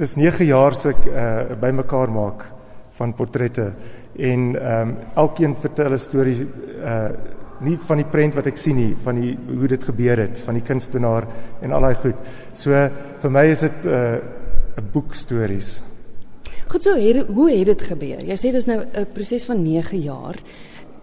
[0.00, 2.46] dis 9 jaar se ek uh, bymekaar maak
[2.96, 3.66] van portrette
[4.16, 7.10] en ehm um, elkeen vertel 'n storie uh
[7.60, 10.56] nie van die prent wat ek sien nie, van die hoe dit gebeur het, van
[10.56, 11.26] die kunstenaar
[11.60, 12.16] en al daai goed.
[12.56, 12.72] So
[13.20, 14.16] vir my is dit 'n uh,
[14.80, 15.82] 'n boek stories.
[16.70, 18.24] Goed so, het, hoe het dit gebeur?
[18.24, 20.36] Jy sê dis nou 'n proses van 9 jaar.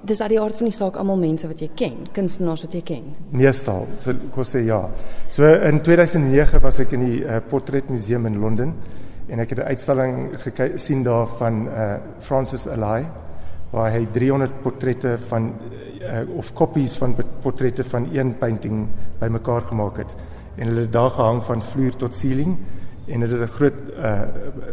[0.06, 2.82] Dis uit die aard van die saak almal mense wat jy ken, kunstenaars wat jy
[2.86, 3.06] ken.
[3.34, 4.84] Meestal, so ek wou sê ja.
[5.34, 8.76] So in 2009 was ek in die uh, Portretmuseum in Londen
[9.28, 13.06] en ek het 'n uitstalling gesien daar van uh, Francis Alay
[13.72, 15.52] waar hy 300 portrette van
[16.02, 18.88] uh, of kopies van portrette van een painting
[19.20, 20.16] bymekaar gemaak het
[20.58, 22.58] en hulle het daar gehang van vloer tot ceiling
[23.08, 24.22] en dit het 'n groot uh,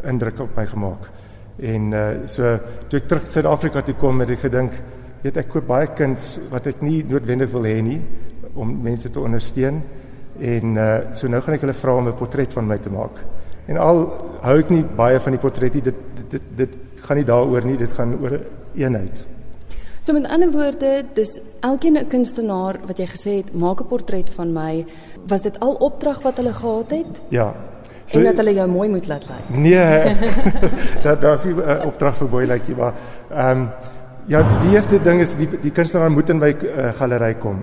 [0.05, 1.11] indruk op my gemaak.
[1.59, 4.73] En uh, so toe ek terug Suid-Afrika toe kom het ek gedink,
[5.24, 8.01] weet ek koop baie kuns wat ek nie noodwendig wil hê nie
[8.60, 9.80] om mense te ondersteun
[10.38, 13.23] en uh, so nou gaan ek hulle vra om 'n portret van my te maak.
[13.66, 14.02] En al
[14.42, 17.64] hou ek nie baie van die portret nie, dit dit dit, dit gaan nie daaroor
[17.64, 18.41] nie, dit gaan oor
[18.75, 19.25] eenheid.
[20.05, 24.31] So met ander woorde, dis elkeen 'n kunstenaar wat jy gesê het, maak 'n portret
[24.31, 24.84] van my.
[25.27, 27.22] Was dit al opdrag wat hulle gehad het?
[27.31, 27.55] Ja.
[28.05, 29.56] So, en dat hulle jou mooi moet laat lyk.
[29.56, 30.16] Nee.
[31.03, 32.94] dat daar's 'n uh, opdrag vir mooi lyk, maar
[33.31, 33.69] ehm um,
[34.28, 37.61] ja, die eerste ding is die die kunstenaar moet in my uh, galery kom.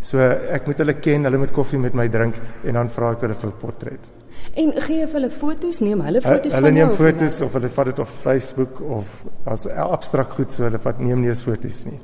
[0.00, 3.26] So ek moet hulle ken, hulle moet koffie met my drink en dan vra ek
[3.26, 4.10] hulle vir 'n portret.
[4.56, 6.86] En gee vir hulle foto's, neem hulle foto's hulle van jou.
[6.86, 10.78] Hulle neem foto's of hulle vat dit op Facebook of as abstrakt goed so hulle
[10.78, 12.00] vat neem nie eens foto's nie.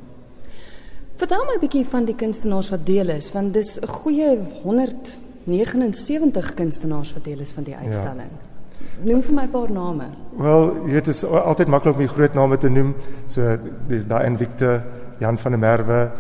[1.17, 6.55] Vertel my 'n bietjie van die kunstenaars wat deel is, want dis 'n goeie 179
[6.55, 8.31] kunstenaars wat deel is van die uitstalling.
[8.31, 8.56] Ja.
[9.05, 10.05] Noem vir my 'n paar name.
[10.39, 12.95] Wel, jy weet dit is altyd maklik om die groot name te noem.
[13.27, 13.57] So
[13.89, 14.83] dis daai en Victor,
[15.19, 16.11] Jan van der Merwe,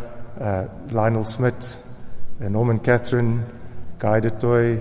[0.40, 1.78] uh Lionel Smith,
[2.40, 3.40] uh, Norman Catherine,
[3.98, 4.78] Guy de Toy,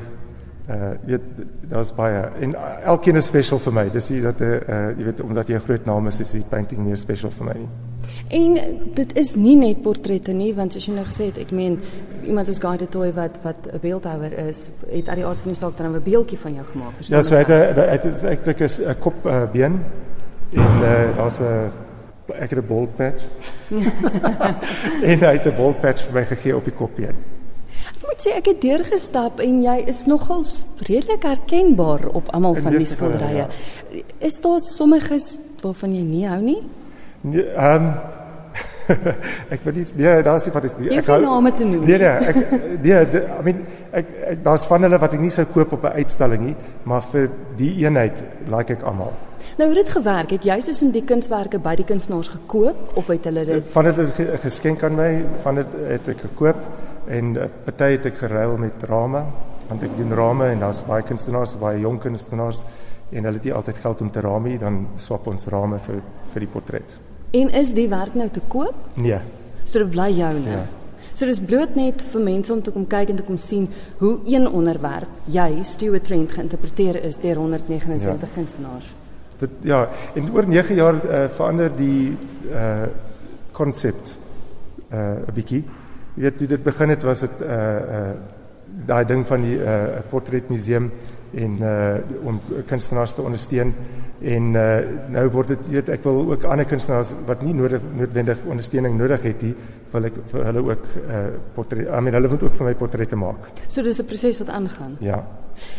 [0.69, 1.21] uh weet
[1.69, 3.89] daar's baie en uh, elkeen is special vir my.
[3.89, 6.45] Dis nie dat 'n uh, jy weet omdat jy 'n groot naam is, is die
[6.49, 7.69] painting meer special vir my nie.
[8.27, 8.57] En
[8.93, 11.77] dit is nie net portrette nie, want soos jy nou gesê het, ek meen
[12.25, 15.51] iemand soos Guy de Toy wat wat 'n beeldhouer is, het uit die aard van
[15.51, 16.93] die saak dan 'n beeldjie van jou gemaak.
[16.99, 19.83] Ja, so het hy het eintlik 'n kop uh, been
[20.53, 21.69] en uh, daar's 'n
[22.33, 23.23] ek het 'n bold patch.
[25.11, 27.15] en hy het 'n bold patch vir my gegee op die kopbeen.
[27.85, 32.71] Ek moet sê ek het deurgestap en jy is nogals redelik herkenbaar op almal van
[32.71, 33.35] die skilderye.
[33.35, 33.47] Ja.
[34.17, 36.63] Is daar sommiges waarvan jy nie hou nie?
[37.21, 37.93] Nee, ehm um,
[39.53, 40.89] ek weet nie nee, daar's nie wat ek nie.
[40.97, 41.85] Ek gaan name te noem.
[41.85, 42.39] Nee nee, ek
[42.85, 45.87] nee, de, I mean ek, ek daar's van hulle wat ek nie sou koop op
[45.89, 49.13] 'n uitstalling nie, maar vir die eenheid like ek almal.
[49.57, 50.29] Nou hoe het dit gewerk?
[50.35, 53.89] Het jy soos in die kunswerke by die kunstenaars gekoop of het hulle dit Van
[53.89, 55.09] dit het geskenk aan my,
[55.43, 56.61] van dit het ek gekoop
[57.07, 59.25] en uh, party het ek geruil met rame,
[59.69, 62.65] want ek doen rame en daar's baie kunstenaars, baie jong kunstenaars
[63.11, 66.01] en hulle het nie altyd geld om te rame nie, dan swap ons rame vir
[66.33, 66.97] vir die portret.
[67.35, 68.75] En is die werk nou te koop?
[68.93, 69.19] Nee.
[69.65, 70.49] So dit bly joune.
[70.49, 70.63] Ja.
[71.15, 73.69] So dis bloot net vir mense om te kom kyk en te kom sien
[74.01, 78.35] hoe een onderwerp jy Stuart Trent geïnterpreteer is deur 179 ja.
[78.35, 78.91] kunstenaars.
[79.39, 79.81] Dit ja,
[80.15, 82.15] en oor 9 jaar uh, verander die
[82.51, 82.87] uh
[83.55, 83.95] konsep
[84.91, 85.63] uh 'n bietjie.
[86.15, 87.51] Jy weet toe dit begin het was dit uh
[87.99, 88.11] uh
[88.85, 90.91] daai ding van die uh portretmuseum
[91.35, 93.73] en uh om kunstenaars te ondersteun
[94.21, 94.65] en uh
[95.15, 99.25] nou word dit weet ek wil ook ander kunstenaars wat nie nodig noodwendig ondersteuning nodig
[99.27, 99.55] het nie
[99.91, 101.23] wil ek vir hulle ook uh
[101.55, 103.49] portret I mean hulle moet ook vir my portrette maak.
[103.67, 104.97] So dis 'n proses wat aangaan.
[104.99, 105.23] Ja.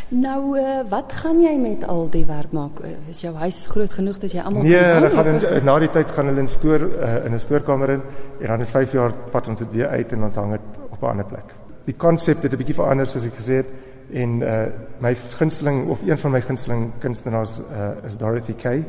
[0.09, 2.81] Nou uh, wat gaan jy met al die werk maak?
[3.11, 6.11] Is jou huis groot genoeg dat jy almal Nee, hulle gaan in, na die tyd
[6.11, 8.03] gaan hulle in stoor uh, in 'n stoorkamer in
[8.41, 11.03] en dan in 5 jaar vat ons dit weer uit en ons hang dit op
[11.03, 11.55] 'n ander plek.
[11.85, 13.71] Die konsep het 'n bietjie verander soos ek gesê het
[14.11, 14.67] en uh
[14.99, 18.85] my gunsteling of een van my gunsteling kunstenaars uh is Dorothy Kay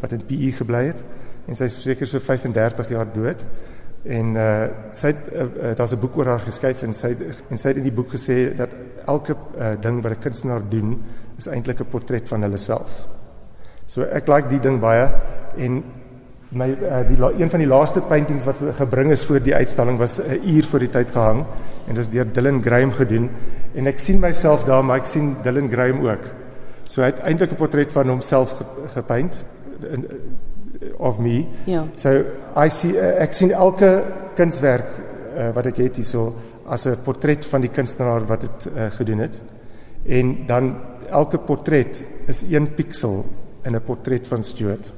[0.00, 1.04] wat in PE gebly het.
[1.46, 3.46] En sy is seker so 35 jaar dood.
[4.04, 7.14] En uh sy het uh, uh, daar's 'n boek oor haar geskryf en sy
[7.48, 8.74] en sy het in die boek gesê dat
[9.06, 11.02] elke uh, ding wat 'n kunstenaar doen
[11.36, 13.08] is eintlik 'n portret van hulle self.
[13.86, 15.12] So ek like die ding baie.
[15.56, 15.82] En
[16.50, 20.18] my uh, die een van die laaste paintings wat gebring is vir die uitstalling was
[20.18, 21.44] 'n uur voor die tyd gehang
[21.86, 23.30] en dit is deur Dylan Graham gedoen
[23.74, 26.24] en ek sien myself daar maar ek sien Dylan Graham ook.
[26.84, 28.62] So hy het eintlik 'n portret van homself
[28.94, 29.44] gepaint
[29.92, 30.06] in
[30.98, 31.46] of me.
[31.66, 31.86] Ja.
[31.94, 32.24] So
[32.56, 34.02] I see uh, ek sien elke
[34.34, 34.88] kunswerk
[35.36, 36.34] uh, wat ek het hierso
[36.66, 39.42] as 'n portret van die kunstenaar wat dit uh, gedoen het.
[40.06, 40.74] En dan
[41.10, 43.24] elke portret is een piksel
[43.64, 44.92] in 'n portret van Stuart.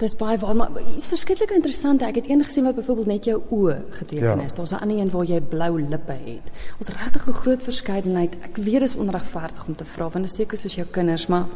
[0.00, 2.02] Dis baie waar, maar iets verskriklik interessant.
[2.02, 4.44] Ek het een gesien wat byvoorbeeld net jou oë geteken Ja.
[4.44, 4.52] is.
[4.54, 6.46] Daar's 'n ander een waar jy blou lippe het.
[6.78, 8.34] Ons regtig 'n groot verskeidenheid.
[8.42, 11.46] Ek weet dis onregverdig om te vra want dit is seker soos jou kinders, maar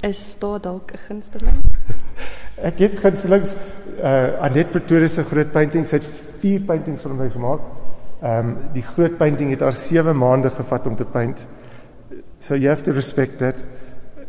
[0.00, 1.56] is daar dalk 'n gunsteling?
[2.68, 3.56] Ek het gunselings
[4.02, 5.86] uh Anet Pretoria se groot painting.
[5.86, 6.06] Sy het
[6.40, 7.60] 4 paintings vir my gemaak.
[8.22, 11.46] Ehm um, die groot painting het haar 7 maande gevat om te paint.
[12.38, 13.64] So you have to respect that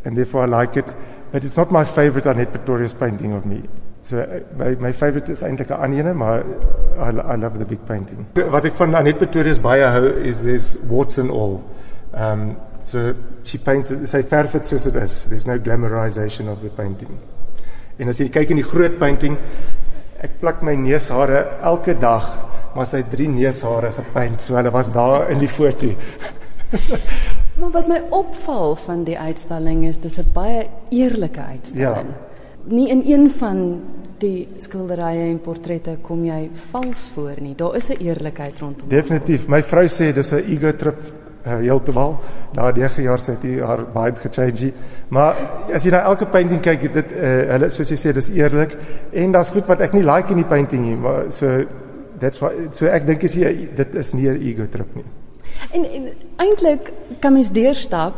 [0.05, 0.95] and therefore I like it.
[1.33, 3.63] But it's not my favorite Anet Pretoria's painting of me.
[4.03, 6.43] So uh, my my favorite is eintlik 'n ander een, maar
[6.97, 8.27] I, I love the big painting.
[8.33, 11.63] Wat ek van Anet Pretoria's baie hou is there's warts and all.
[12.13, 13.13] Um so
[13.43, 15.25] she paints it, sy verf dit soos dit is.
[15.31, 17.17] There's no glamorization of the painting.
[17.97, 19.39] En as jy kyk in die groot painting,
[20.21, 22.29] ek plak my neushare elke dag,
[22.75, 25.89] maar sy het drie neushare gepaint, so hulle was daar in die foto.
[27.63, 32.09] Maar wat my opval van die uitstalling is dis 'n baie eerlike uitstalling.
[32.11, 32.75] Ja.
[32.75, 33.81] Nie in een van
[34.17, 37.55] die skilderye en portrette kom jy vals voor nie.
[37.55, 38.87] Daar is 'n eerlikheid rondom.
[38.87, 39.47] Definitief.
[39.47, 40.99] My vrou sê dis 'n ego trip
[41.45, 42.19] uh, heeltemal.
[42.53, 44.73] Na 9 jaar sê hy haar baie gechange.
[45.07, 45.35] Maar
[45.73, 48.77] as jy na elke painting kyk, dit uh, hulle soos jy sê dis eerlik
[49.11, 51.63] en daar's goed wat ek nie like in die painting nie, maar so
[52.19, 55.22] that's why so ek dink is jy dit is nie 'n ego trip nie.
[55.71, 56.09] En, en
[56.43, 58.13] eintlik kan mens deurstap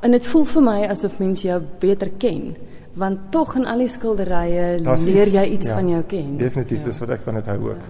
[0.00, 2.56] en dit voel vir my asof mens jou beter ken,
[2.98, 6.36] want tog in al die skilderye leer jy iets ja, van jou ken.
[6.36, 7.82] Definitief, dis wat ek van dit hou ook.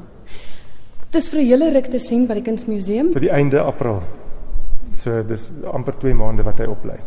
[1.11, 3.13] Dis vir 'n hele ruk te sien by die Kunsmuseum.
[3.13, 4.03] Tot die einde April.
[4.93, 6.99] So dis amper 2 maande wat hy oplei.